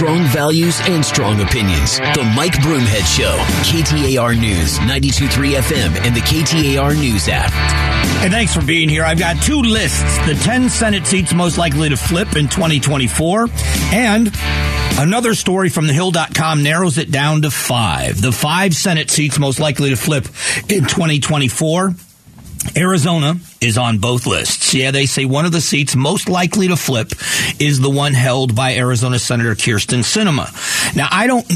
[0.00, 1.98] Strong values and strong opinions.
[1.98, 3.36] The Mike Broomhead Show.
[3.68, 7.52] KTAR News, 92.3 FM, and the KTAR News app.
[8.22, 9.04] And thanks for being here.
[9.04, 13.48] I've got two lists the 10 Senate seats most likely to flip in 2024,
[13.92, 14.34] and
[14.98, 18.22] another story from thehill.com narrows it down to five.
[18.22, 20.24] The five Senate seats most likely to flip
[20.70, 21.94] in 2024.
[22.76, 24.74] Arizona is on both lists.
[24.74, 27.12] Yeah, they say one of the seats most likely to flip
[27.58, 30.94] is the one held by Arizona Senator Kyrsten Sinema.
[30.94, 31.46] Now, I don't,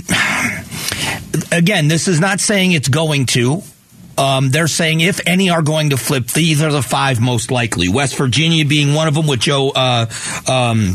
[1.52, 3.62] again, this is not saying it's going to.
[4.16, 7.88] Um, they're saying if any are going to flip, these are the five most likely.
[7.88, 10.06] West Virginia being one of them with Joe, uh,
[10.48, 10.94] um,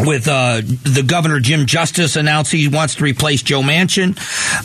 [0.00, 4.18] with uh, the governor Jim Justice announced he wants to replace Joe Manchin,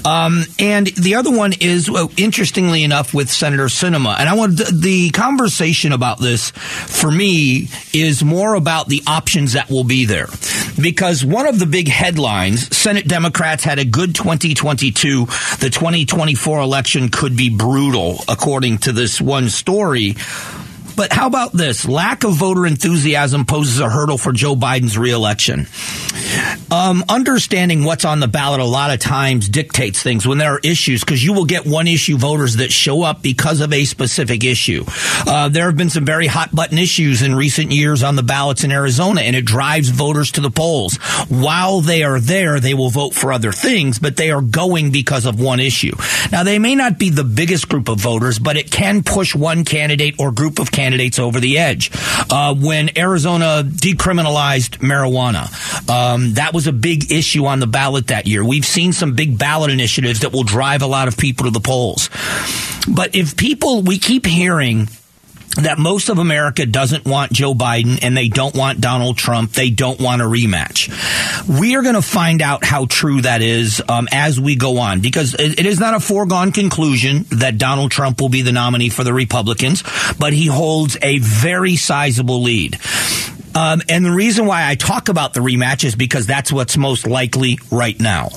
[0.06, 4.16] um, and the other one is well, interestingly enough with Senator Sinema.
[4.18, 9.70] And I want the conversation about this for me is more about the options that
[9.70, 10.28] will be there,
[10.82, 15.26] because one of the big headlines: Senate Democrats had a good 2022.
[15.26, 20.16] The 2024 election could be brutal, according to this one story.
[20.96, 21.88] But how about this?
[21.88, 25.68] Lack of voter enthusiasm poses a hurdle for Joe Biden's reelection.
[26.72, 30.60] Um, understanding what's on the ballot a lot of times dictates things when there are
[30.64, 34.44] issues because you will get one issue voters that show up because of a specific
[34.44, 34.86] issue.
[35.28, 38.64] Uh, there have been some very hot button issues in recent years on the ballots
[38.64, 40.96] in Arizona, and it drives voters to the polls.
[41.28, 45.26] While they are there, they will vote for other things, but they are going because
[45.26, 45.96] of one issue.
[46.32, 49.66] Now, they may not be the biggest group of voters, but it can push one
[49.66, 51.90] candidate or group of candidates candidates over the edge.
[52.30, 55.50] Uh, when Arizona decriminalized marijuana,
[55.90, 58.46] um, that was a big issue on the ballot that year.
[58.46, 61.60] We've seen some big ballot initiatives that will drive a lot of people to the
[61.60, 62.12] polls.
[62.88, 64.88] But if people, we keep hearing
[65.58, 69.52] that most of America doesn't want Joe Biden and they don't want Donald Trump.
[69.52, 70.90] They don't want a rematch.
[71.48, 75.00] We are going to find out how true that is um, as we go on
[75.00, 79.04] because it is not a foregone conclusion that Donald Trump will be the nominee for
[79.04, 79.84] the Republicans,
[80.20, 82.78] but he holds a very sizable lead.
[83.56, 87.08] Um, and the reason why I talk about the rematch is because that's what's most
[87.08, 88.30] likely right now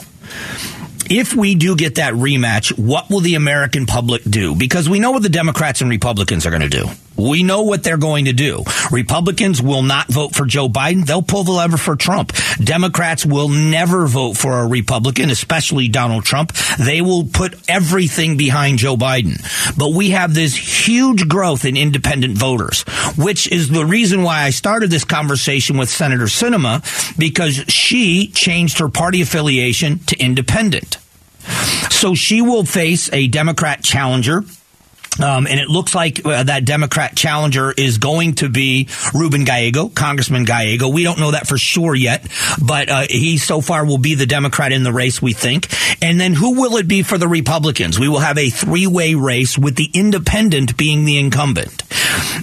[1.10, 4.54] if we do get that rematch, what will the American public do?
[4.54, 6.86] Because we know what the Democrats and Republicans are going to do.
[7.18, 8.62] We know what they're going to do.
[8.92, 11.04] Republicans will not vote for Joe Biden.
[11.04, 12.32] They'll pull the lever for Trump.
[12.62, 16.52] Democrats will never vote for a Republican, especially Donald Trump.
[16.78, 19.38] They will put everything behind Joe Biden.
[19.76, 22.82] But we have this huge growth in independent voters,
[23.16, 26.82] which is the reason why I started this conversation with Senator Sinema
[27.18, 30.98] because she changed her party affiliation to independent.
[31.90, 34.44] So she will face a Democrat challenger
[35.20, 39.88] um, and it looks like uh, that Democrat challenger is going to be Ruben Gallego,
[39.88, 40.88] Congressman Gallego.
[40.88, 42.26] We don't know that for sure yet,
[42.64, 45.68] but uh, he so far will be the Democrat in the race, we think.
[46.02, 47.98] And then who will it be for the Republicans?
[47.98, 51.82] We will have a three way race with the independent being the incumbent.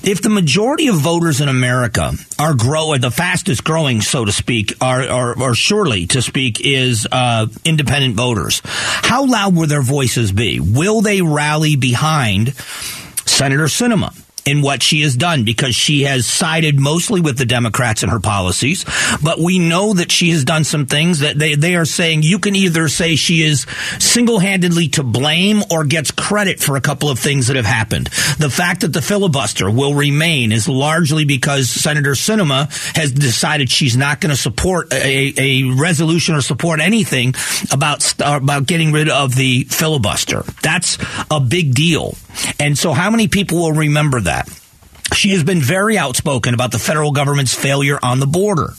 [0.04, 4.74] If the majority of voters in America are growing, the fastest growing, so to speak,
[4.82, 10.60] are, or surely to speak, is uh, independent voters, how loud will their voices be?
[10.60, 12.56] Will they rally behind
[13.26, 14.25] Senator Sinema?
[14.46, 18.20] In what she has done because she has sided mostly with the Democrats in her
[18.20, 18.86] policies.
[19.24, 22.38] But we know that she has done some things that they, they are saying you
[22.38, 23.66] can either say she is
[23.98, 28.08] single handedly to blame or gets credit for a couple of things that have happened.
[28.38, 33.98] The fact that the filibuster will remain is largely because Senator Sinema has decided she's
[33.98, 37.34] not going to support a, a, resolution or support anything
[37.72, 40.44] about, uh, about getting rid of the filibuster.
[40.62, 41.00] That's
[41.32, 42.16] a big deal.
[42.60, 44.35] And so how many people will remember that?
[45.14, 48.74] She has been very outspoken about the federal government's failure on the border.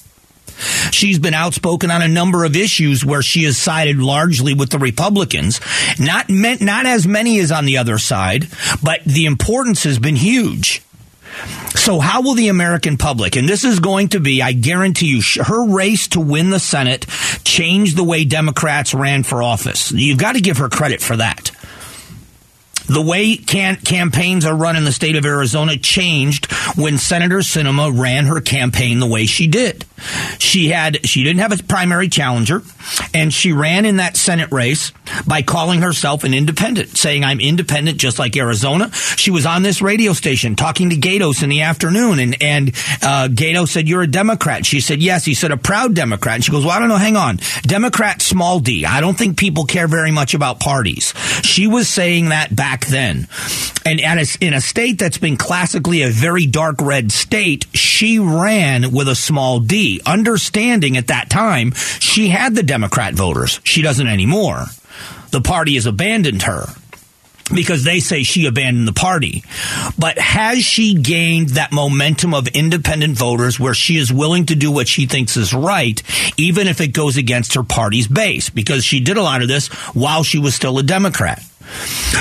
[0.91, 4.79] She's been outspoken on a number of issues where she has sided largely with the
[4.79, 5.61] Republicans.
[5.99, 8.49] Not meant, not as many as on the other side,
[8.83, 10.83] but the importance has been huge.
[11.75, 15.43] So how will the American public, and this is going to be, I guarantee you,
[15.45, 17.07] her race to win the Senate
[17.45, 19.93] change the way Democrats ran for office.
[19.93, 21.51] You've got to give her credit for that.
[22.89, 27.97] The way can- campaigns are run in the state of Arizona changed when Senator Sinema
[27.97, 29.85] ran her campaign the way she did.
[30.39, 32.63] She had she didn't have a primary challenger,
[33.15, 34.93] and she ran in that Senate race
[35.27, 38.93] by calling herself an independent, saying I'm independent just like Arizona.
[38.93, 42.73] She was on this radio station talking to Gaydos in the afternoon, and and
[43.03, 46.53] uh, said, "You're a Democrat." She said, "Yes." He said, "A proud Democrat." And she
[46.53, 46.97] goes, "Well, I don't know.
[46.97, 48.85] Hang on, Democrat, small d.
[48.85, 53.29] I don't think people care very much about parties." She was saying that back then,
[53.85, 58.93] and a, in a state that's been classically a very dark red state, she ran
[58.93, 63.61] with a small d understanding at that time she had the Democrat voters.
[63.65, 64.67] She doesn't anymore.
[65.31, 66.67] The party has abandoned her
[67.55, 69.45] because they say she abandoned the party.
[69.99, 74.73] But has she gained that momentum of independent voters where she is willing to do
[74.73, 76.03] what she thinks is right,
[76.37, 78.51] even if it goes against her party's base?
[78.51, 81.43] Because she did a lot of this while she was still a Democrat.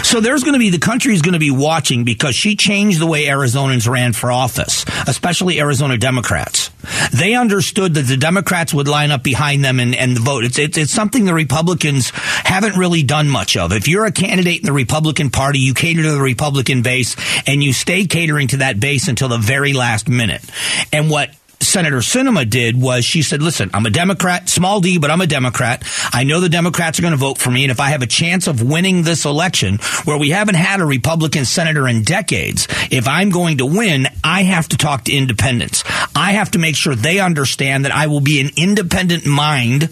[0.04, 3.00] So there's going to be the country is going to be watching because she changed
[3.00, 6.70] the way Arizonans ran for office, especially Arizona Democrats.
[7.14, 10.44] They understood that the Democrats would line up behind them and, and vote.
[10.44, 13.72] It's, it's, it's something the Republicans haven't really done much of.
[13.72, 17.16] If you're a candidate in the Republican Party, you cater to the Republican base
[17.48, 20.44] and you stay catering to that base until the very last minute.
[20.92, 25.12] And what Senator Sinema did was she said, listen, I'm a Democrat, small d, but
[25.12, 25.84] I'm a Democrat.
[26.14, 27.64] I know the Democrats are going to vote for me.
[27.64, 30.86] And if I have a chance of winning this election where we haven't had a
[30.86, 35.84] Republican senator in decades, if I'm going to win, I have to talk to independents.
[36.16, 39.90] I have to make sure they understand that I will be an independent mind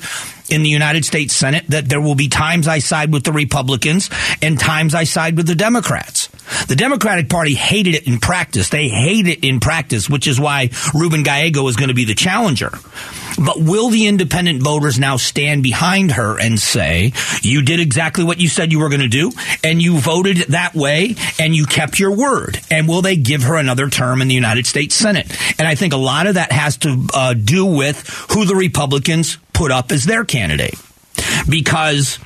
[0.54, 4.10] in the United States Senate that there will be times I side with the Republicans
[4.42, 6.28] and times I side with the Democrats.
[6.68, 8.70] The Democratic Party hated it in practice.
[8.70, 12.16] They hate it in practice, which is why Ruben Gallego is going to be the
[12.16, 12.72] challenger.
[13.38, 18.40] But will the independent voters now stand behind her and say, you did exactly what
[18.40, 19.32] you said you were going to do,
[19.64, 22.60] and you voted that way, and you kept your word?
[22.70, 25.28] And will they give her another term in the United States Senate?
[25.60, 29.38] And I think a lot of that has to uh, do with who the Republicans
[29.54, 30.76] put up as their candidate.
[31.50, 32.20] Because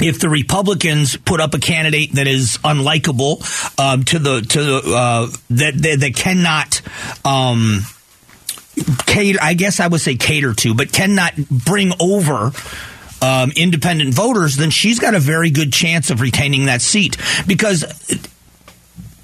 [0.00, 3.40] if the Republicans put up a candidate that is unlikable
[3.80, 6.82] um, to the to the uh, that, that, that cannot
[7.24, 7.80] um,
[9.06, 12.52] cater, I guess I would say cater to, but cannot bring over.
[13.22, 17.82] Um, independent voters, then she's got a very good chance of retaining that seat because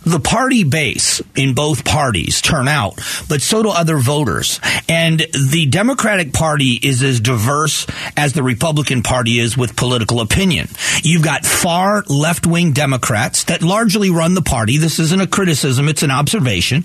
[0.05, 2.97] the party base in both parties turn out,
[3.29, 4.61] but so do other voters.
[4.89, 10.69] And the Democratic Party is as diverse as the Republican Party is with political opinion.
[11.03, 14.77] You've got far left wing Democrats that largely run the party.
[14.77, 16.83] This isn't a criticism, it's an observation.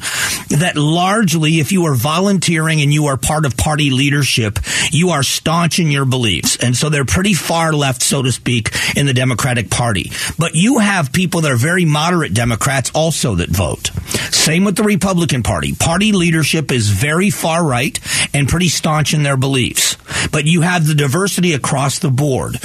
[0.50, 4.60] That largely, if you are volunteering and you are part of party leadership,
[4.92, 6.58] you are staunch in your beliefs.
[6.58, 10.12] And so they're pretty far left, so to speak, in the Democratic Party.
[10.38, 13.88] But you have people that are very moderate Democrats all also that vote.
[14.34, 15.74] Same with the Republican Party.
[15.74, 17.98] Party leadership is very far right
[18.34, 19.96] and pretty staunch in their beliefs.
[20.30, 22.60] But you have the diversity across the board.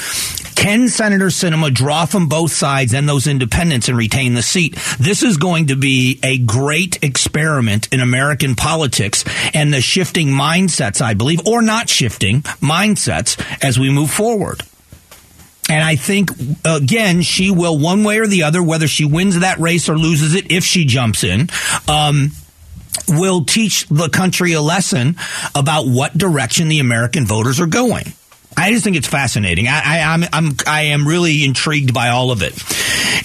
[0.57, 4.77] Can Senator Sinema draw from both sides and those independents and retain the seat?
[4.99, 9.25] This is going to be a great experiment in American politics
[9.55, 14.65] and the shifting mindsets, I believe, or not shifting mindsets as we move forward.
[15.69, 16.31] And I think,
[16.65, 20.35] again, she will, one way or the other, whether she wins that race or loses
[20.35, 21.49] it, if she jumps in,
[21.89, 22.33] um,
[23.09, 25.17] will teach the country a lesson
[25.55, 28.13] about what direction the American voters are going.
[28.57, 29.67] I just think it's fascinating.
[29.69, 32.53] I, I'm, I'm, I am really intrigued by all of it.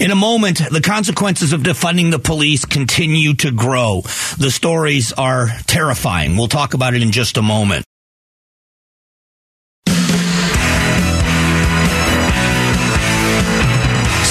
[0.00, 4.02] In a moment, the consequences of defunding the police continue to grow.
[4.38, 6.36] The stories are terrifying.
[6.36, 7.84] We'll talk about it in just a moment.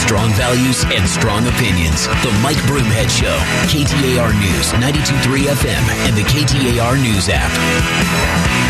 [0.08, 2.08] Strong values and strong opinions.
[2.24, 3.38] The Mike Broomhead Show.
[3.68, 7.52] KTAR News, 92.3 FM, and the KTAR News app.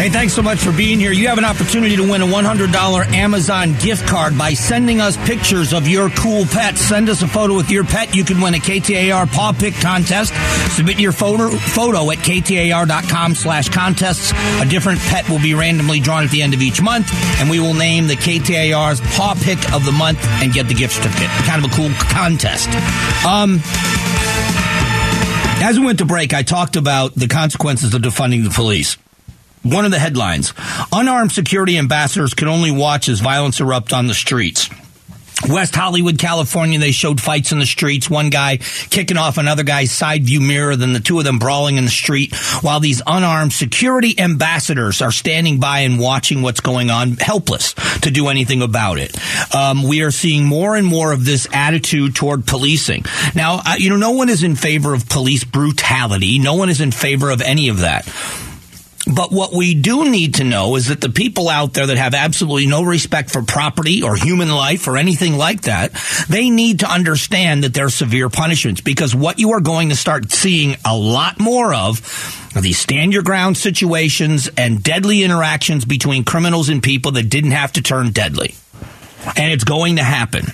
[0.01, 1.11] Hey, thanks so much for being here.
[1.11, 5.73] You have an opportunity to win a $100 Amazon gift card by sending us pictures
[5.73, 6.75] of your cool pet.
[6.75, 8.15] Send us a photo with your pet.
[8.15, 10.33] You can win a KTAR Paw Pick contest.
[10.75, 14.33] Submit your photo, photo at KTAR.com slash contests.
[14.59, 17.59] A different pet will be randomly drawn at the end of each month, and we
[17.59, 21.45] will name the KTAR's Paw Pick of the month and get the gift certificate it.
[21.45, 22.69] Kind of a cool contest.
[23.25, 23.59] Um,
[25.63, 28.97] as we went to break, I talked about the consequences of defunding the police.
[29.63, 30.53] One of the headlines
[30.91, 34.69] Unarmed security ambassadors can only watch as violence erupt on the streets.
[35.47, 38.09] West Hollywood, California, they showed fights in the streets.
[38.09, 41.77] One guy kicking off another guy's side view mirror, then the two of them brawling
[41.77, 46.89] in the street while these unarmed security ambassadors are standing by and watching what's going
[46.89, 49.15] on, helpless to do anything about it.
[49.53, 53.05] Um, we are seeing more and more of this attitude toward policing.
[53.35, 56.39] Now, uh, you know, no one is in favor of police brutality.
[56.39, 58.07] No one is in favor of any of that.
[59.13, 62.13] But what we do need to know is that the people out there that have
[62.13, 65.91] absolutely no respect for property or human life or anything like that,
[66.27, 69.95] they need to understand that there are severe punishments because what you are going to
[69.95, 72.01] start seeing a lot more of
[72.55, 77.51] are these stand your ground situations and deadly interactions between criminals and people that didn't
[77.51, 78.55] have to turn deadly.
[79.37, 80.47] And it's going to happen.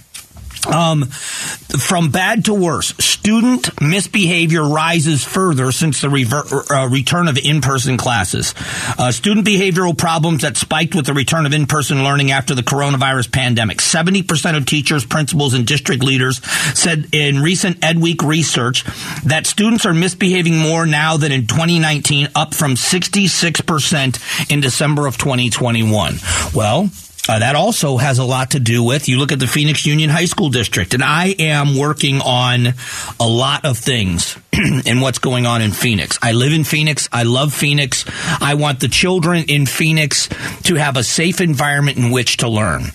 [0.68, 7.38] Um, from bad to worse, student misbehavior rises further since the rever- uh, return of
[7.38, 8.54] in-person classes.
[8.98, 13.32] Uh, student behavioral problems that spiked with the return of in-person learning after the coronavirus
[13.32, 13.78] pandemic.
[13.80, 16.44] 70% of teachers, principals, and district leaders
[16.78, 18.84] said in recent EdWeek research
[19.24, 25.18] that students are misbehaving more now than in 2019, up from 66% in December of
[25.18, 26.16] 2021.
[26.54, 26.90] Well,
[27.30, 30.10] uh, that also has a lot to do with you look at the Phoenix Union
[30.10, 32.74] High School District, and I am working on
[33.20, 36.20] a lot of things and what's going on in Phoenix.
[36.22, 37.08] I live in Phoenix.
[37.14, 38.06] I love Phoenix.
[38.42, 40.28] I want the children in Phoenix
[40.64, 42.92] to have a safe environment in which to learn.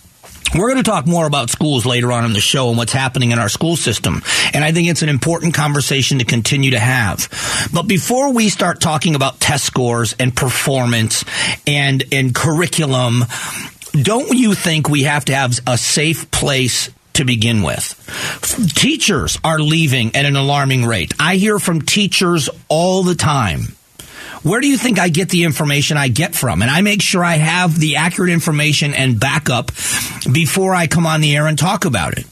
[0.54, 3.32] We're going to talk more about schools later on in the show and what's happening
[3.32, 4.23] in our school system.
[4.54, 7.68] And I think it's an important conversation to continue to have.
[7.73, 11.25] But before we start talking about test scores and performance
[11.66, 13.25] and, and curriculum,
[14.02, 17.94] don't you think we have to have a safe place to begin with.
[18.76, 21.12] Teachers are leaving at an alarming rate.
[21.18, 23.74] I hear from teachers all the time.
[24.42, 26.62] Where do you think I get the information I get from?
[26.62, 29.72] And I make sure I have the accurate information and backup
[30.30, 32.26] before I come on the air and talk about it.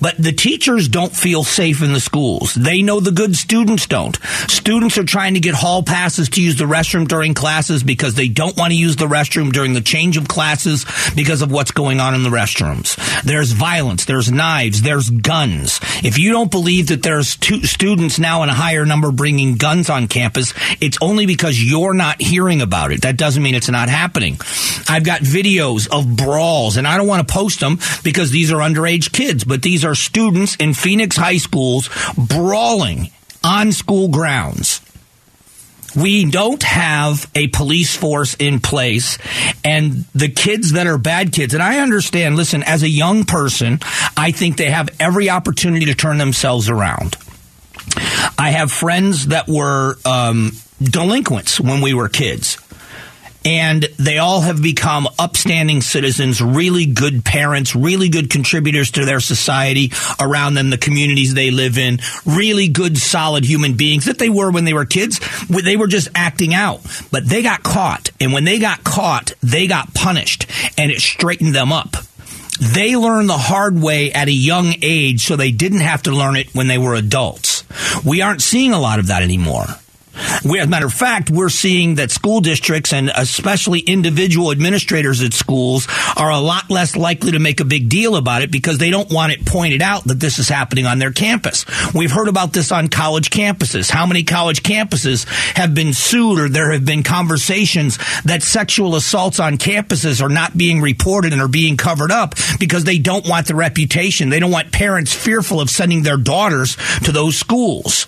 [0.00, 2.54] But the teachers don't feel safe in the schools.
[2.54, 4.18] They know the good students don't.
[4.48, 8.28] Students are trying to get hall passes to use the restroom during classes because they
[8.28, 12.00] don't want to use the restroom during the change of classes because of what's going
[12.00, 12.96] on in the restrooms.
[13.22, 15.80] There's violence, there's knives, there's guns.
[16.02, 20.08] If you don't believe that there's students now in a higher number bringing guns on
[20.08, 23.02] campus, it's only because you're not hearing about it.
[23.02, 24.38] That doesn't mean it's not happening.
[24.90, 28.56] I've got videos of brawls and I don't want to post them because these are
[28.56, 33.12] underage kids, but these are students in Phoenix high schools brawling
[33.44, 34.80] on school grounds.
[35.94, 39.18] We don't have a police force in place,
[39.64, 43.80] and the kids that are bad kids, and I understand, listen, as a young person,
[44.16, 47.16] I think they have every opportunity to turn themselves around.
[48.38, 52.56] I have friends that were um, delinquents when we were kids
[53.44, 59.20] and they all have become upstanding citizens, really good parents, really good contributors to their
[59.20, 64.28] society around them, the communities they live in, really good, solid human beings that they
[64.28, 65.20] were when they were kids.
[65.48, 66.80] They were just acting out,
[67.10, 68.10] but they got caught.
[68.20, 71.96] And when they got caught, they got punished and it straightened them up.
[72.60, 76.36] They learned the hard way at a young age so they didn't have to learn
[76.36, 77.64] it when they were adults.
[78.04, 79.64] We aren't seeing a lot of that anymore.
[80.44, 85.22] We, as a matter of fact, we're seeing that school districts and especially individual administrators
[85.22, 85.86] at schools
[86.16, 89.10] are a lot less likely to make a big deal about it because they don't
[89.12, 91.64] want it pointed out that this is happening on their campus.
[91.94, 93.90] We've heard about this on college campuses.
[93.90, 99.40] How many college campuses have been sued or there have been conversations that sexual assaults
[99.40, 103.46] on campuses are not being reported and are being covered up because they don't want
[103.46, 104.28] the reputation.
[104.28, 108.06] They don't want parents fearful of sending their daughters to those schools.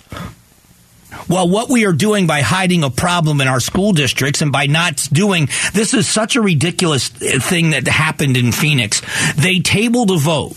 [1.27, 4.67] Well, what we are doing by hiding a problem in our school districts and by
[4.67, 9.01] not doing this is such a ridiculous thing that happened in Phoenix.
[9.35, 10.55] They tabled a vote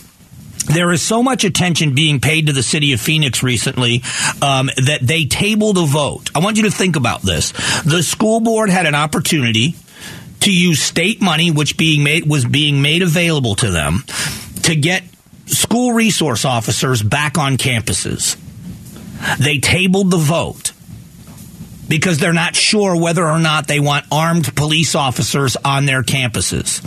[0.67, 4.03] there is so much attention being paid to the city of Phoenix recently
[4.43, 6.31] um, that they tabled a vote.
[6.35, 7.53] I want you to think about this.
[7.83, 9.77] The school board had an opportunity
[10.41, 14.05] to use state money, which being made was being made available to them,
[14.65, 15.05] to get
[15.47, 18.37] school resource officers back on campuses.
[19.39, 20.73] They tabled the vote
[21.89, 26.85] because they're not sure whether or not they want armed police officers on their campuses.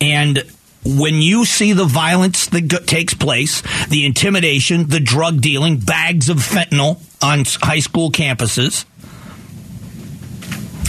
[0.00, 0.44] And
[0.84, 6.38] when you see the violence that takes place, the intimidation, the drug dealing, bags of
[6.38, 8.84] fentanyl on high school campuses,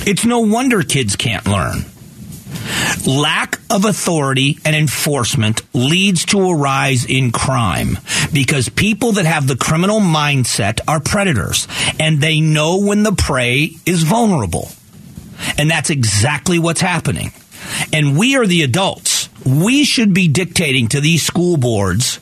[0.08, 1.86] it's no wonder kids can't learn.
[3.06, 7.98] Lack of authority and enforcement leads to a rise in crime
[8.32, 11.68] because people that have the criminal mindset are predators
[12.00, 14.70] and they know when the prey is vulnerable.
[15.58, 17.32] And that's exactly what's happening.
[17.92, 19.30] And we are the adults.
[19.46, 22.20] We should be dictating to these school boards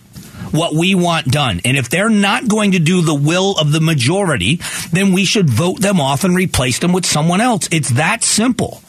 [0.51, 1.61] what we want done.
[1.63, 4.59] And if they're not going to do the will of the majority,
[4.91, 7.69] then we should vote them off and replace them with someone else.
[7.71, 8.81] It's that simple.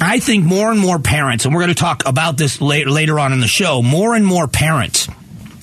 [0.00, 3.18] I think more and more parents, and we're going to talk about this later, later
[3.18, 5.08] on in the show, more and more parents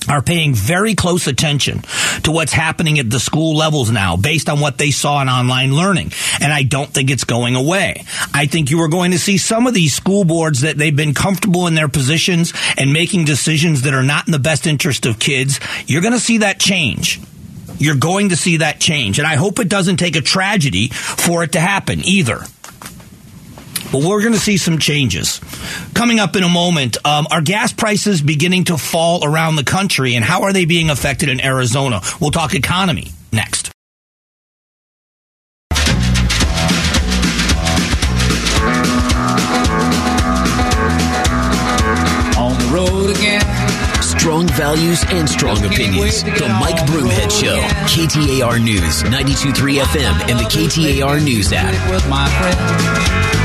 [0.08, 1.82] are paying very close attention
[2.22, 5.74] to what's happening at the school levels now based on what they saw in online
[5.74, 6.12] learning.
[6.40, 8.04] And I don't think it's going away.
[8.32, 11.14] I think you are going to see some of these school boards that they've been
[11.14, 15.18] comfortable in their positions and making decisions that are not in the best interest of
[15.18, 15.60] kids.
[15.86, 17.20] You're going to see that change.
[17.78, 19.18] You're going to see that change.
[19.18, 22.40] And I hope it doesn't take a tragedy for it to happen either.
[23.90, 25.40] But we're going to see some changes.
[25.94, 30.14] Coming up in a moment, um, are gas prices beginning to fall around the country,
[30.14, 32.00] and how are they being affected in Arizona?
[32.20, 33.70] We'll talk economy next.
[42.36, 43.42] On the road again.
[44.02, 46.22] Strong values and strong opinions.
[46.22, 47.58] The Mike Broomhead Show.
[47.86, 51.74] KTAR News, 92.3 FM, and the KTAR News app.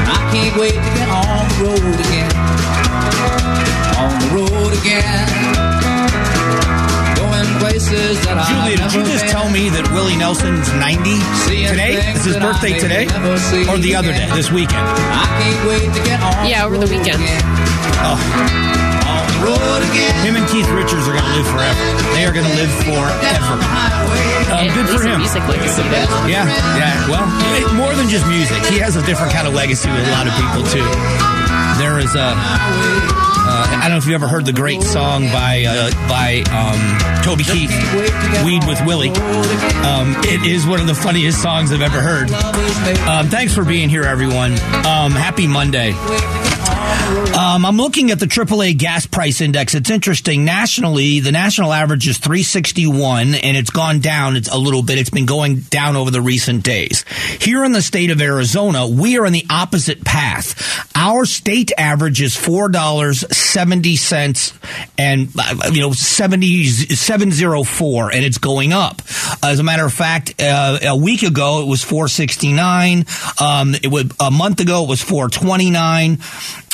[0.03, 0.19] With my friend.
[0.19, 2.31] I can't wait to get on the road again.
[3.99, 5.27] On the road again.
[7.15, 11.95] Going places that I Julia, did you just tell me that Willie Nelson's 90 today?
[12.15, 13.05] Is his birthday today?
[13.69, 14.83] Or the other day, this weekend?
[14.87, 17.21] I can't wait to get on Yeah, over the weekend.
[18.05, 18.72] Oh,
[20.23, 21.83] him and Keith Richards are going to live forever.
[22.15, 23.57] They are going to live forever.
[24.53, 25.19] Uh, good for him.
[25.19, 25.81] Music legacy.
[26.29, 26.45] Yeah,
[26.77, 27.09] yeah.
[27.09, 27.27] Well,
[27.75, 28.63] more than just music.
[28.71, 30.85] He has a different kind of legacy with a lot of people too.
[31.79, 32.33] There is a.
[33.45, 37.23] Uh, I don't know if you ever heard the great song by uh, by um,
[37.23, 37.71] Toby Keith,
[38.45, 42.31] "Weed with Willie." Um, it is one of the funniest songs I've ever heard.
[43.07, 44.53] Um, thanks for being here, everyone.
[44.85, 45.93] Um, happy Monday.
[46.93, 49.73] Um, I'm looking at the AAA gas price index.
[49.73, 50.45] It's interesting.
[50.45, 54.97] Nationally, the national average is 361, and it's gone down a little bit.
[54.97, 57.05] It's been going down over the recent days.
[57.39, 60.87] Here in the state of Arizona, we are in the opposite path.
[60.95, 64.53] Our state average is four dollars seventy cents,
[64.97, 69.01] and uh, you know seventy seven zero four, and it's going up.
[69.43, 73.05] As a matter of fact, uh, a week ago it was four sixty nine.
[73.41, 76.19] Um, it would a month ago it was four twenty nine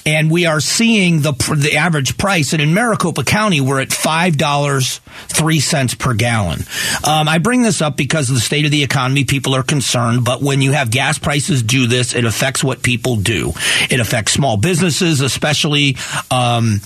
[0.10, 2.54] and we are seeing the the average price.
[2.54, 6.62] And in Maricopa County, we're at five dollars three cents per gallon.
[7.04, 9.24] Um, I bring this up because of the state of the economy.
[9.24, 13.18] People are concerned, but when you have gas prices do this, it affects what people
[13.18, 13.54] do.
[13.89, 15.96] It affects small businesses, especially.
[16.32, 16.82] Um,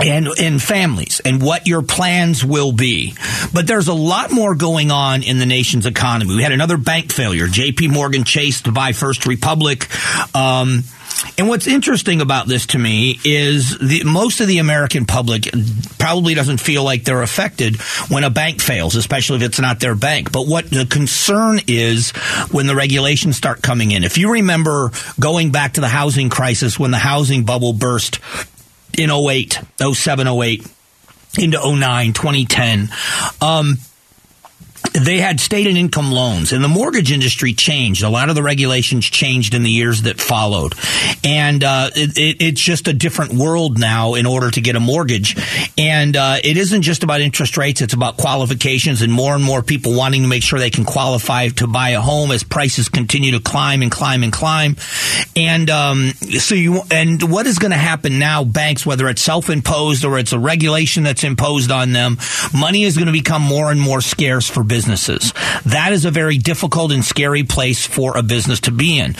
[0.00, 3.14] and in families and what your plans will be.
[3.52, 6.36] But there's a lot more going on in the nation's economy.
[6.36, 7.46] We had another bank failure.
[7.46, 9.88] JP Morgan Chase to buy First Republic.
[10.34, 10.84] Um,
[11.36, 15.48] and what's interesting about this to me is the, most of the American public
[15.98, 17.76] probably doesn't feel like they're affected
[18.08, 20.30] when a bank fails, especially if it's not their bank.
[20.30, 22.10] But what the concern is
[22.50, 24.04] when the regulations start coming in.
[24.04, 28.20] If you remember going back to the housing crisis when the housing bubble burst
[28.98, 30.66] in 08, 07, 08,
[31.38, 32.88] into 09, 2010.
[33.40, 33.78] Um,
[34.92, 38.02] they had state and income loans, and the mortgage industry changed.
[38.02, 40.74] A lot of the regulations changed in the years that followed,
[41.24, 44.80] and uh, it, it, it's just a different world now in order to get a
[44.80, 45.36] mortgage.
[45.76, 49.62] And uh, it isn't just about interest rates; it's about qualifications, and more and more
[49.62, 53.32] people wanting to make sure they can qualify to buy a home as prices continue
[53.32, 54.76] to climb and climb and climb.
[55.36, 58.44] And um, so you and what is going to happen now?
[58.44, 62.18] Banks, whether it's self-imposed or it's a regulation that's imposed on them,
[62.52, 65.32] money is going to become more and more scarce for businesses.
[65.66, 69.16] That is a very difficult and scary place for a business to be in.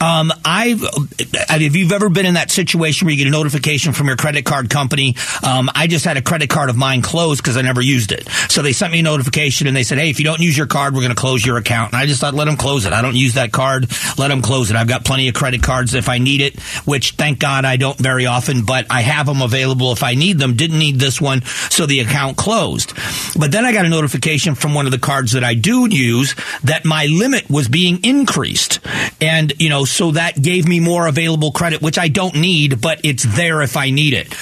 [0.00, 0.82] Um, I've,
[1.18, 4.44] if you've ever been in that situation where you get a notification from your credit
[4.44, 7.80] card company, um, I just had a credit card of mine closed because I never
[7.80, 8.28] used it.
[8.48, 10.66] So they sent me a notification and they said, "Hey, if you don't use your
[10.66, 12.92] card, we're going to close your account." And I just thought, let them close it.
[12.92, 13.90] I don't use that card.
[14.18, 14.76] Let them close it.
[14.76, 17.98] I've got plenty of credit cards if I need it, which thank God I don't
[17.98, 20.54] very often, but I have them available if I need them.
[20.54, 22.92] Didn't need this one, so the account closed.
[23.38, 26.34] But then I got a notification from one of the cards that I do use
[26.64, 28.80] that my limit was being increased.
[29.20, 33.00] And, you know, so that gave me more available credit, which I don't need, but
[33.04, 34.34] it's there if I need it.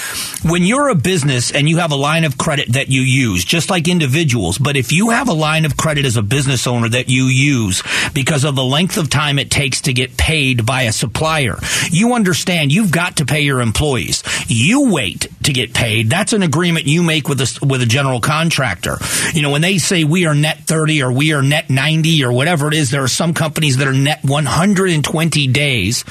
[0.44, 3.70] When you're a business and you have a line of credit that you use, just
[3.70, 7.08] like individuals, but if you have a line of credit as a business owner that
[7.08, 10.92] you use because of the length of time it takes to get paid by a
[10.92, 11.58] supplier,
[11.90, 14.22] you understand you've got to pay your employees.
[14.46, 16.10] You wait to get paid.
[16.10, 18.98] That's an agreement you make with a, with a general contractor.
[19.32, 22.32] You know, when they say we are net 30 or we are net 90 or
[22.32, 26.04] whatever it is, there are some companies that are net 120 days.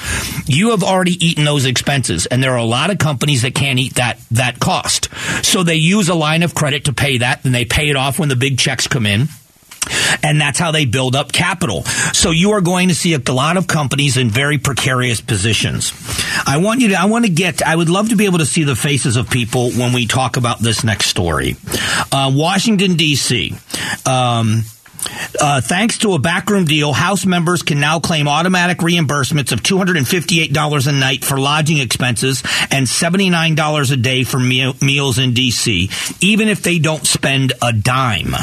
[0.46, 2.26] You have already eaten those expenses.
[2.26, 5.08] And there are a lot of companies that can't eat that, that cost.
[5.44, 8.18] So they use a line of credit to pay that and they pay it off
[8.18, 9.28] when the big checks come in.
[10.22, 11.82] And that's how they build up capital.
[12.12, 15.92] So you are going to see a lot of companies in very precarious positions.
[16.46, 18.46] I want you to, I want to get, I would love to be able to
[18.46, 21.56] see the faces of people when we talk about this next story.
[22.12, 23.54] Uh, Washington, D.C.
[24.06, 24.62] Um,
[25.40, 30.86] uh, thanks to a backroom deal, House members can now claim automatic reimbursements of $258
[30.86, 36.48] a night for lodging expenses and $79 a day for meal, meals in D.C., even
[36.48, 38.34] if they don't spend a dime.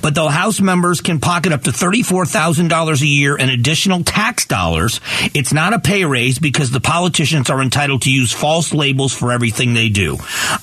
[0.00, 5.00] But though House members can pocket up to $34,000 a year in additional tax dollars,
[5.34, 9.32] it's not a pay raise because the politicians are entitled to use false labels for
[9.32, 10.16] everything they do.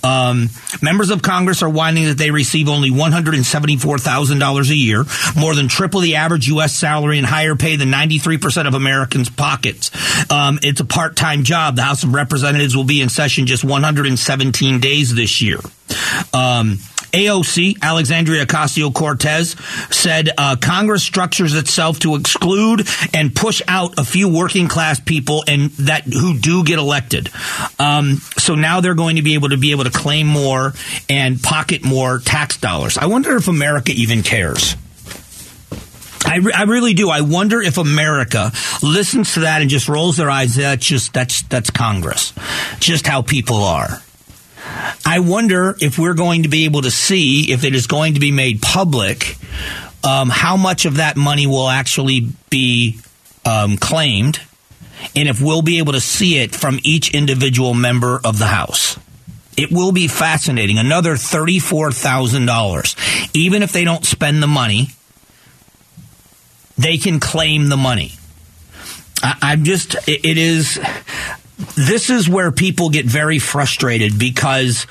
[0.04, 0.50] Um,
[0.82, 5.06] members of Congress are whining that they receive only $174,000 a year,
[5.40, 6.76] more than triple the average U.S.
[6.76, 9.92] salary and higher pay than 93% of Americans' pockets.
[10.32, 11.76] Um, it's a part-time job.
[11.76, 15.60] The House of Representatives will be in session just 117 days this year.
[16.34, 16.80] Um,
[17.12, 19.56] AOC, Alexandria Ocasio Cortez,
[19.90, 25.44] said uh, Congress structures itself to exclude and push out a few working class people
[25.48, 27.30] and that who do get elected.
[27.80, 30.74] Um, so now they're going to be able to be able to claim more
[31.10, 32.98] and pocket more tax dollars.
[32.98, 34.76] I wonder if America even cares.
[36.26, 37.10] I, re- I really do.
[37.10, 40.56] I wonder if America listens to that and just rolls their eyes.
[40.56, 42.34] That's just that's that's Congress.
[42.80, 44.02] Just how people are.
[45.06, 48.20] I wonder if we're going to be able to see if it is going to
[48.20, 49.38] be made public
[50.04, 53.00] um, how much of that money will actually be
[53.46, 54.42] um, claimed,
[55.16, 58.98] and if we'll be able to see it from each individual member of the House.
[59.58, 60.78] It will be fascinating.
[60.78, 63.36] Another $34,000.
[63.36, 64.92] Even if they don't spend the money,
[66.78, 68.14] they can claim the money.
[69.22, 70.80] I, am just, it is,
[71.76, 74.88] this is where people get very frustrated because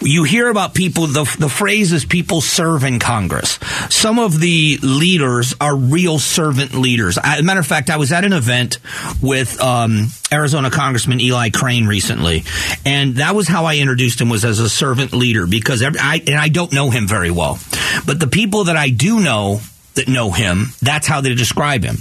[0.00, 3.58] you hear about people, the, the phrase is people serve in Congress.
[3.90, 7.18] Some of the leaders are real servant leaders.
[7.22, 8.78] As a matter of fact, I was at an event
[9.22, 12.44] with um, Arizona Congressman Eli Crane recently,
[12.84, 16.36] and that was how I introduced him was as a servant leader because I, and
[16.36, 17.58] I don't know him very well,
[18.06, 19.60] but the people that I do know
[19.94, 21.96] that know him, that's how they describe him.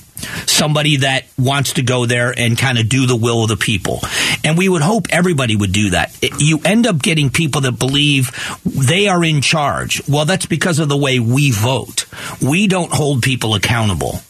[0.48, 4.00] Somebody that wants to go there and kind of do the will of the people.
[4.44, 6.18] And we would hope everybody would do that.
[6.22, 8.32] It, you end up getting people that believe
[8.64, 10.08] they are in charge.
[10.08, 12.06] Well, that's because of the way we vote.
[12.42, 14.22] We don't hold people accountable.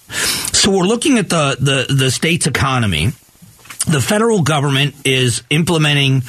[0.51, 3.11] So we're looking at the, the, the state's economy
[3.85, 6.23] the federal government is implementing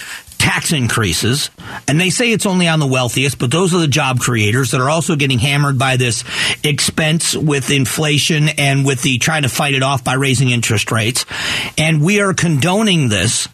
[0.44, 1.48] tax increases,
[1.88, 4.80] and they say it's only on the wealthiest, but those are the job creators that
[4.80, 6.22] are also getting hammered by this
[6.62, 11.24] expense with inflation and with the trying to fight it off by raising interest rates.
[11.78, 13.48] And we are condoning this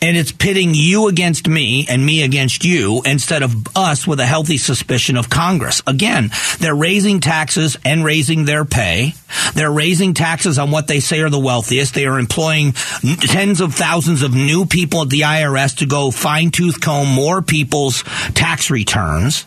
[0.00, 4.26] and it's pitting you against me and me against you instead of us with a
[4.26, 5.82] healthy suspicion of Congress.
[5.86, 6.30] Again,
[6.60, 9.14] they're raising taxes and raising their pay.
[9.54, 11.94] They're raising taxes on what they say are the wealthiest.
[11.94, 16.50] They are employing tens of thousands of new people at the IRS to go fine
[16.50, 19.46] tooth comb more people's tax returns.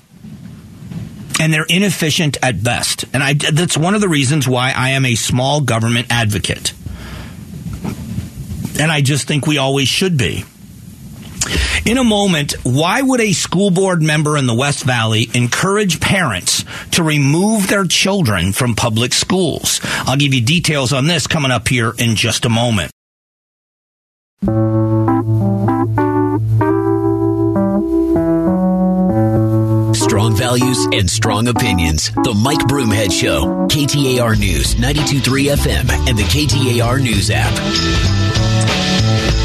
[1.40, 3.06] And they're inefficient at best.
[3.14, 6.74] And I, that's one of the reasons why I am a small government advocate.
[8.82, 10.44] And I just think we always should be.
[11.86, 16.66] In a moment, why would a school board member in the West Valley encourage parents
[16.94, 19.82] to remove their children from public schools?
[20.08, 22.92] I'll give you details on this coming up here in just a moment.
[29.96, 32.10] Strong values and strong opinions.
[32.24, 33.68] The Mike Broomhead Show.
[33.68, 38.21] KTAR News, 92.3 FM, and the KTAR News app.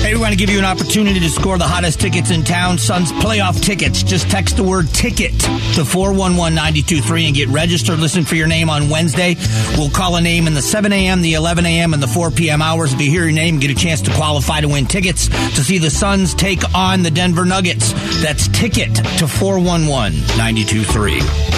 [0.07, 2.79] Hey, we want to give you an opportunity to score the hottest tickets in town,
[2.79, 4.05] Suns playoff tickets.
[4.05, 7.99] Just text the word ticket to 411-923 and get registered.
[7.99, 9.35] Listen for your name on Wednesday.
[9.77, 12.63] We'll call a name in the 7 a.m., the 11 a.m., and the 4 p.m.
[12.63, 12.93] hours.
[12.93, 15.65] If you hear your name, and get a chance to qualify to win tickets to
[15.65, 17.93] see the Suns take on the Denver Nuggets.
[18.23, 21.57] That's ticket to 411-923.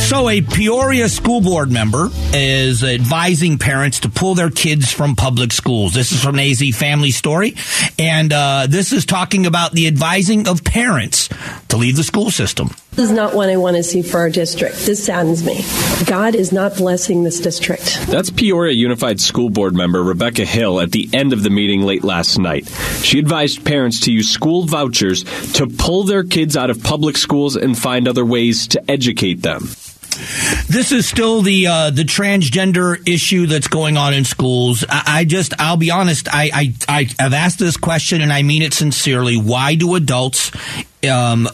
[0.00, 5.52] So, a Peoria school board member is advising parents to pull their kids from public
[5.52, 5.94] schools.
[5.94, 7.54] This is from AZ Family Story,
[7.98, 11.28] and uh, this is talking about the advising of parents
[11.68, 12.70] to leave the school system.
[12.92, 14.76] This is not what I want to see for our district.
[14.78, 15.64] This saddens me.
[16.06, 18.06] God is not blessing this district.
[18.08, 22.04] That's Peoria Unified School Board member Rebecca Hill at the end of the meeting late
[22.04, 22.68] last night.
[23.02, 27.56] She advised parents to use school vouchers to pull their kids out of public schools
[27.56, 29.68] and find other ways to educate them.
[30.70, 34.84] This is still the uh, the transgender issue that's going on in schools.
[34.88, 36.28] I, I just, I'll be honest.
[36.32, 39.36] I, I I have asked this question and I mean it sincerely.
[39.36, 40.52] Why do adults
[41.08, 41.48] um,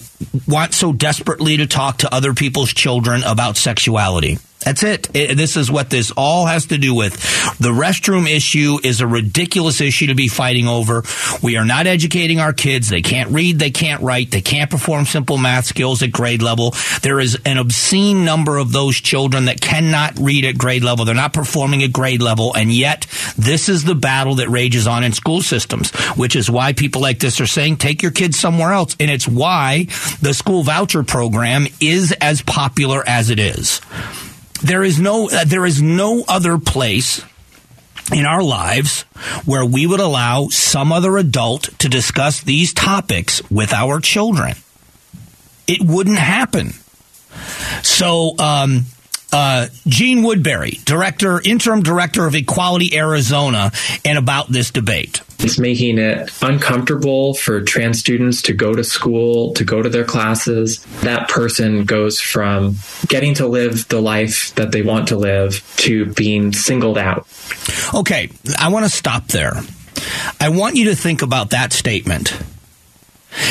[0.47, 4.39] want so desperately to talk to other people's children about sexuality?
[4.67, 5.15] That's it.
[5.15, 5.37] it.
[5.37, 7.15] This is what this all has to do with.
[7.59, 11.05] The restroom issue is a ridiculous issue to be fighting over.
[11.41, 12.89] We are not educating our kids.
[12.89, 16.75] They can't read, they can't write, they can't perform simple math skills at grade level.
[17.03, 21.05] There is an obscene number of those children that cannot read at grade level.
[21.05, 23.07] They're not performing at grade level, and yet
[23.39, 27.21] this is the battle that rages on in school systems, which is why people like
[27.21, 28.97] this are saying take your kids somewhere else.
[28.99, 29.87] And it's why
[30.21, 33.81] the school voucher program is as popular as it is.
[34.63, 37.25] There is no uh, there is no other place
[38.13, 39.03] in our lives
[39.45, 44.55] where we would allow some other adult to discuss these topics with our children.
[45.67, 46.75] It wouldn't happen.
[47.83, 48.87] So, um,
[49.37, 53.71] uh, Jeanne Woodbury, director, interim director of Equality Arizona,
[54.03, 55.21] and about this debate.
[55.41, 60.05] It's making it uncomfortable for trans students to go to school, to go to their
[60.05, 60.83] classes.
[61.03, 62.77] That person goes from
[63.09, 67.27] getting to live the life that they want to live to being singled out.
[67.93, 69.61] Okay, I want to stop there.
[70.41, 72.35] I want you to think about that statement.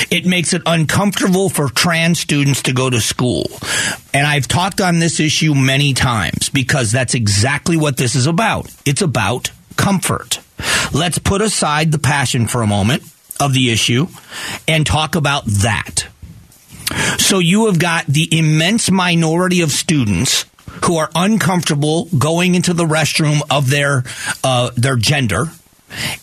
[0.10, 3.50] It makes it uncomfortable for trans students to go to school.
[4.14, 8.74] And I've talked on this issue many times because that's exactly what this is about.
[8.86, 10.40] It's about comfort.
[10.94, 13.04] Let's put aside the passion for a moment
[13.40, 14.08] of the issue
[14.68, 16.08] and talk about that.
[17.18, 20.46] So you have got the immense minority of students
[20.86, 24.04] who are uncomfortable going into the restroom of their
[24.44, 25.46] uh, their gender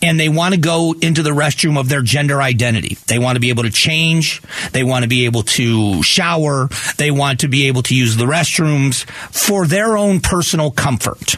[0.00, 2.96] and they want to go into the restroom of their gender identity.
[3.06, 4.42] They want to be able to change.
[4.72, 6.68] They want to be able to shower.
[6.98, 11.36] They want to be able to use the restrooms for their own personal comfort.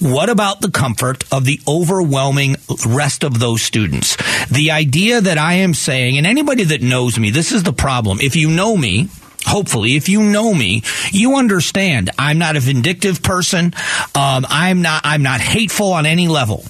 [0.00, 4.16] What about the comfort of the overwhelming rest of those students?
[4.46, 8.18] The idea that I am saying, and anybody that knows me, this is the problem.
[8.20, 9.08] If you know me,
[9.44, 13.74] hopefully if you know me you understand i'm not a vindictive person
[14.14, 16.64] um, i'm not i'm not hateful on any level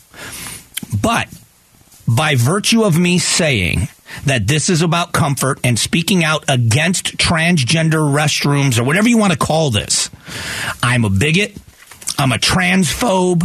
[1.01, 1.29] but
[2.07, 3.89] by virtue of me saying
[4.27, 9.33] that this is about comfort and speaking out against transgender restrooms or whatever you want
[9.33, 10.11] to call this,
[10.83, 11.57] I'm a bigot.
[12.19, 13.45] I'm a transphobe.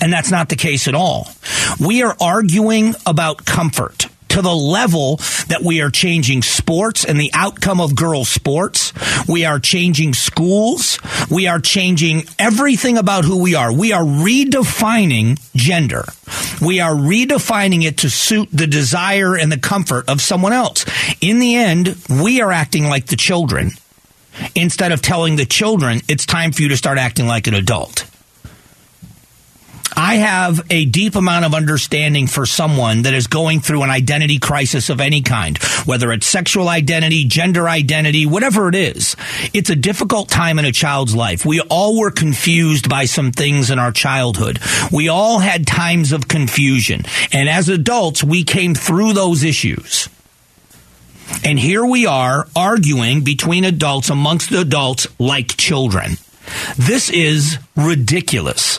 [0.00, 1.28] And that's not the case at all.
[1.80, 4.07] We are arguing about comfort
[4.38, 5.16] to the level
[5.48, 8.92] that we are changing sports and the outcome of girls' sports.
[9.28, 11.00] We are changing schools.
[11.28, 13.72] We are changing everything about who we are.
[13.72, 16.04] We are redefining gender.
[16.62, 20.84] We are redefining it to suit the desire and the comfort of someone else.
[21.20, 23.72] In the end, we are acting like the children
[24.54, 28.08] instead of telling the children it's time for you to start acting like an adult.
[30.00, 34.38] I have a deep amount of understanding for someone that is going through an identity
[34.38, 39.16] crisis of any kind, whether it's sexual identity, gender identity, whatever it is.
[39.52, 41.44] It's a difficult time in a child's life.
[41.44, 44.60] We all were confused by some things in our childhood.
[44.92, 47.02] We all had times of confusion.
[47.32, 50.08] And as adults, we came through those issues.
[51.44, 56.18] And here we are arguing between adults amongst adults like children.
[56.76, 58.78] This is ridiculous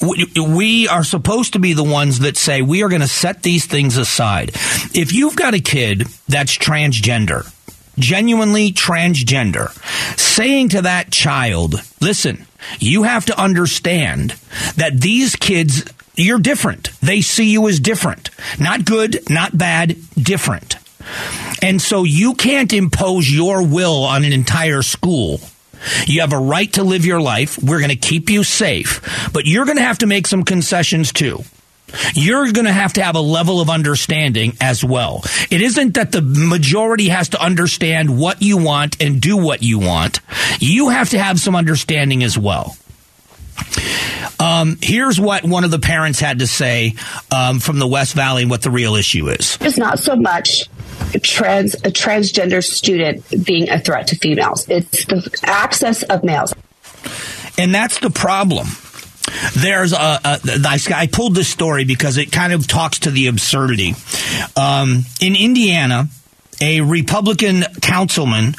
[0.00, 3.66] we are supposed to be the ones that say we are going to set these
[3.66, 4.50] things aside.
[4.94, 7.52] If you've got a kid that's transgender,
[7.98, 9.70] genuinely transgender,
[10.18, 12.46] saying to that child, listen,
[12.78, 14.30] you have to understand
[14.76, 16.90] that these kids, you're different.
[17.00, 18.30] They see you as different.
[18.58, 20.76] Not good, not bad, different.
[21.62, 25.40] And so you can't impose your will on an entire school
[26.06, 27.58] you have a right to live your life.
[27.62, 31.12] We're going to keep you safe, but you're going to have to make some concessions
[31.12, 31.42] too.
[32.14, 35.22] You're going to have to have a level of understanding as well.
[35.50, 39.78] It isn't that the majority has to understand what you want and do what you
[39.78, 40.20] want.
[40.60, 42.76] You have to have some understanding as well.
[44.40, 46.94] Um, here's what one of the parents had to say
[47.34, 49.58] um, from the West Valley and what the real issue is.
[49.60, 50.68] It's not so much
[51.22, 54.68] trans a transgender student being a threat to females.
[54.68, 56.54] It's the access of males.
[57.56, 58.66] And that's the problem.
[59.54, 60.40] There's a, a
[60.94, 63.94] I pulled this story because it kind of talks to the absurdity.
[64.56, 66.08] Um, in Indiana,
[66.60, 68.54] a Republican councilman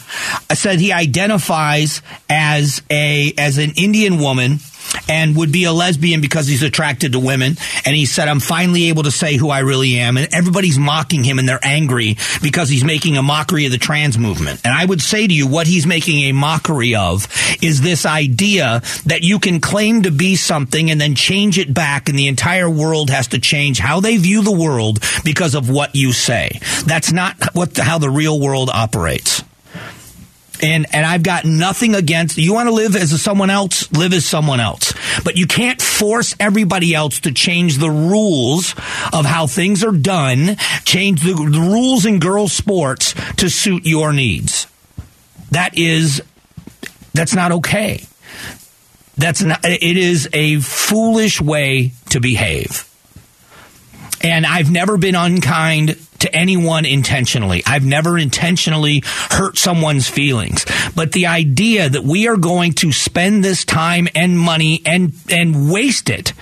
[0.53, 4.59] said he identifies as a as an Indian woman
[5.07, 7.55] and would be a lesbian because he's attracted to women.
[7.85, 10.17] And he said, I'm finally able to say who I really am.
[10.17, 14.17] And everybody's mocking him and they're angry because he's making a mockery of the trans
[14.17, 14.61] movement.
[14.63, 17.27] And I would say to you, what he's making a mockery of
[17.61, 22.09] is this idea that you can claim to be something and then change it back
[22.09, 25.95] and the entire world has to change how they view the world because of what
[25.95, 26.59] you say.
[26.85, 29.43] That's not what how the real world operates
[30.63, 34.25] and and I've got nothing against you want to live as someone else live as
[34.25, 34.93] someone else.
[35.23, 38.73] But you can't force everybody else to change the rules
[39.13, 44.13] of how things are done change the, the rules in girls sports to suit your
[44.13, 44.67] needs.
[45.51, 46.21] That is
[47.13, 48.05] that's not okay.
[49.17, 52.85] That's not it is a foolish way to behave.
[54.21, 57.63] And I've never been unkind to anyone intentionally.
[57.65, 60.65] I've never intentionally hurt someone's feelings.
[60.95, 65.71] But the idea that we are going to spend this time and money and, and
[65.71, 66.33] waste it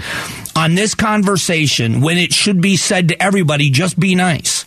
[0.55, 4.65] on this conversation when it should be said to everybody, just be nice.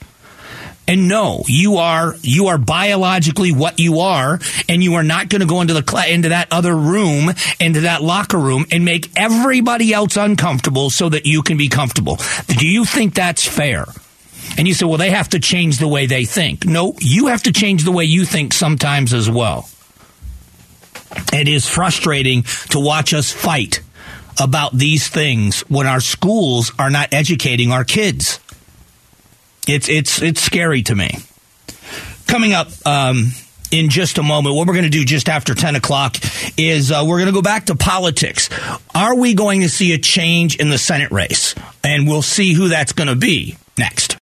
[0.90, 5.40] And no, you are you are biologically what you are, and you are not going
[5.40, 9.92] to go into the into that other room, into that locker room, and make everybody
[9.92, 12.18] else uncomfortable so that you can be comfortable.
[12.49, 13.85] Do you think that's fair?
[14.59, 16.65] And you say, well, they have to change the way they think.
[16.65, 19.69] No, you have to change the way you think sometimes as well.
[21.33, 23.81] It is frustrating to watch us fight
[24.41, 28.41] about these things when our schools are not educating our kids.
[29.67, 31.11] It's it's it's scary to me.
[32.27, 33.33] Coming up um,
[33.71, 36.17] in just a moment, what we're going to do just after ten o'clock
[36.57, 38.49] is uh, we're going to go back to politics.
[38.95, 41.55] Are we going to see a change in the Senate race?
[41.85, 44.17] And we'll see who that's going to be next.